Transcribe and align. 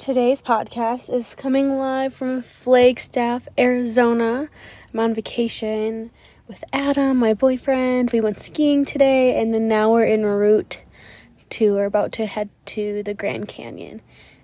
Today's 0.00 0.40
podcast 0.40 1.12
is 1.12 1.34
coming 1.34 1.76
live 1.76 2.14
from 2.14 2.40
Flagstaff, 2.40 3.46
Arizona. 3.58 4.48
I'm 4.94 4.98
on 4.98 5.12
vacation 5.12 6.10
with 6.48 6.64
Adam, 6.72 7.18
my 7.18 7.34
boyfriend. 7.34 8.10
We 8.10 8.22
went 8.22 8.40
skiing 8.40 8.86
today, 8.86 9.38
and 9.38 9.52
then 9.52 9.68
now 9.68 9.92
we're 9.92 10.06
en 10.06 10.24
route 10.24 10.80
to, 11.50 11.74
we're 11.74 11.84
about 11.84 12.12
to 12.12 12.24
head 12.24 12.48
to 12.64 13.02
the 13.02 13.12
Grand 13.12 13.48
Canyon. 13.48 14.00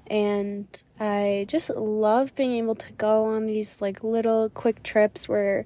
And 0.08 0.68
I 1.00 1.46
just 1.48 1.70
love 1.70 2.34
being 2.34 2.52
able 2.52 2.74
to 2.74 2.92
go 2.92 3.24
on 3.24 3.46
these 3.46 3.80
like 3.80 4.04
little 4.04 4.50
quick 4.50 4.82
trips 4.82 5.26
where 5.26 5.64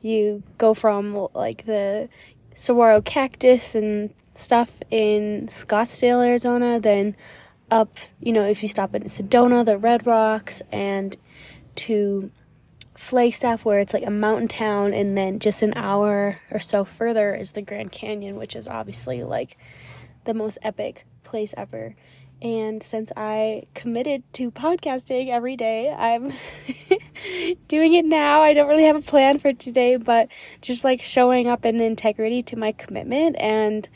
you 0.00 0.44
go 0.56 0.72
from 0.72 1.28
like 1.34 1.66
the 1.66 2.08
saguaro 2.54 3.02
cactus 3.02 3.74
and 3.74 4.14
stuff 4.32 4.80
in 4.90 5.48
Scottsdale, 5.48 6.26
Arizona, 6.26 6.80
then 6.80 7.14
up, 7.70 7.96
you 8.20 8.32
know, 8.32 8.46
if 8.46 8.62
you 8.62 8.68
stop 8.68 8.94
in 8.94 9.04
Sedona, 9.04 9.64
the 9.64 9.78
Red 9.78 10.06
Rocks, 10.06 10.62
and 10.70 11.16
to 11.76 12.30
Flagstaff, 12.96 13.64
where 13.64 13.80
it's 13.80 13.94
like 13.94 14.06
a 14.06 14.10
mountain 14.10 14.48
town, 14.48 14.94
and 14.94 15.16
then 15.16 15.38
just 15.38 15.62
an 15.62 15.72
hour 15.76 16.40
or 16.50 16.60
so 16.60 16.84
further 16.84 17.34
is 17.34 17.52
the 17.52 17.62
Grand 17.62 17.92
Canyon, 17.92 18.36
which 18.36 18.56
is 18.56 18.68
obviously 18.68 19.22
like 19.22 19.56
the 20.24 20.34
most 20.34 20.58
epic 20.62 21.06
place 21.24 21.54
ever. 21.56 21.94
And 22.42 22.82
since 22.82 23.12
I 23.16 23.62
committed 23.74 24.22
to 24.34 24.50
podcasting 24.50 25.30
every 25.30 25.56
day, 25.56 25.90
I'm 25.90 26.34
doing 27.68 27.94
it 27.94 28.04
now. 28.04 28.42
I 28.42 28.52
don't 28.52 28.68
really 28.68 28.84
have 28.84 28.96
a 28.96 29.00
plan 29.00 29.38
for 29.38 29.54
today, 29.54 29.96
but 29.96 30.28
just 30.60 30.84
like 30.84 31.00
showing 31.00 31.46
up 31.46 31.64
in 31.64 31.80
integrity 31.80 32.42
to 32.42 32.56
my 32.56 32.72
commitment 32.72 33.36
and 33.40 33.88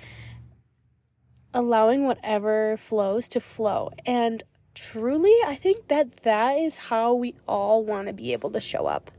allowing 1.53 2.05
whatever 2.05 2.77
flows 2.77 3.29
to 3.29 3.41
flow. 3.41 3.91
And 4.07 4.43
truly, 4.75 5.35
I 5.47 5.55
think 5.55 5.89
that 5.89 6.23
that 6.23 6.53
is 6.53 6.77
how 6.77 7.15
we 7.15 7.35
all 7.47 7.85
want 7.85 8.07
to 8.07 8.13
be 8.13 8.33
able 8.33 8.51
to 8.51 8.61
show 8.61 8.87
up. 8.87 9.11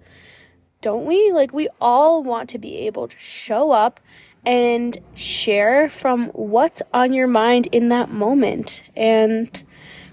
Don't 0.82 1.06
we? 1.06 1.32
Like, 1.32 1.54
we 1.54 1.68
all 1.80 2.24
want 2.24 2.50
to 2.50 2.58
be 2.58 2.78
able 2.78 3.08
to 3.08 3.18
show 3.20 3.72
up 3.72 4.00
and 4.46 4.98
share 5.14 5.88
from 5.88 6.28
what's 6.30 6.82
on 6.94 7.14
your 7.14 7.28
mind 7.28 7.68
in 7.72 7.90
that 7.90 8.10
moment. 8.10 8.84
And 8.96 9.64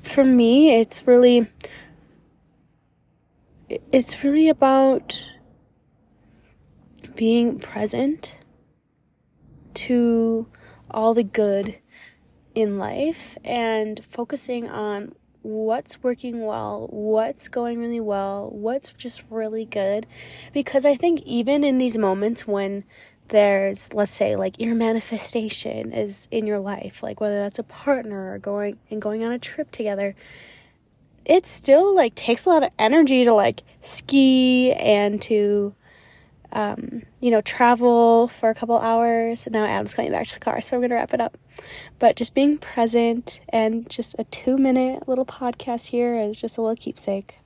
for 0.02 0.24
me, 0.24 0.78
it's 0.78 1.06
really 1.06 1.48
it's 3.68 4.24
really 4.24 4.48
about 4.48 5.30
being 7.14 7.58
present 7.58 8.38
to 9.74 10.46
all 10.90 11.12
the 11.14 11.22
good 11.22 11.78
in 12.58 12.76
life 12.76 13.38
and 13.44 14.04
focusing 14.04 14.68
on 14.68 15.14
what's 15.42 16.02
working 16.02 16.44
well, 16.44 16.88
what's 16.90 17.46
going 17.46 17.78
really 17.78 18.00
well, 18.00 18.50
what's 18.50 18.92
just 18.94 19.22
really 19.30 19.64
good. 19.64 20.08
Because 20.52 20.84
I 20.84 20.96
think 20.96 21.22
even 21.22 21.62
in 21.62 21.78
these 21.78 21.96
moments 21.96 22.48
when 22.48 22.82
there's, 23.28 23.94
let's 23.94 24.10
say, 24.10 24.34
like 24.34 24.58
your 24.58 24.74
manifestation 24.74 25.92
is 25.92 26.26
in 26.32 26.48
your 26.48 26.58
life, 26.58 27.00
like 27.00 27.20
whether 27.20 27.40
that's 27.40 27.60
a 27.60 27.62
partner 27.62 28.32
or 28.32 28.38
going 28.38 28.76
and 28.90 29.00
going 29.00 29.22
on 29.22 29.30
a 29.30 29.38
trip 29.38 29.70
together, 29.70 30.16
it 31.24 31.46
still 31.46 31.94
like 31.94 32.16
takes 32.16 32.44
a 32.44 32.48
lot 32.48 32.64
of 32.64 32.70
energy 32.76 33.22
to 33.22 33.32
like 33.32 33.62
ski 33.80 34.72
and 34.72 35.22
to 35.22 35.76
um, 36.52 37.02
you 37.20 37.30
know, 37.30 37.40
travel 37.40 38.28
for 38.28 38.50
a 38.50 38.54
couple 38.54 38.78
hours. 38.78 39.46
Now 39.50 39.64
Adam's 39.66 39.94
coming 39.94 40.12
back 40.12 40.26
to 40.28 40.34
the 40.34 40.40
car, 40.40 40.60
so 40.60 40.76
we're 40.76 40.82
going 40.82 40.90
to 40.90 40.96
wrap 40.96 41.14
it 41.14 41.20
up. 41.20 41.36
But 41.98 42.16
just 42.16 42.34
being 42.34 42.58
present 42.58 43.40
and 43.48 43.88
just 43.88 44.16
a 44.18 44.24
two 44.24 44.56
minute 44.56 45.08
little 45.08 45.26
podcast 45.26 45.88
here 45.88 46.18
is 46.18 46.40
just 46.40 46.56
a 46.58 46.62
little 46.62 46.76
keepsake. 46.76 47.38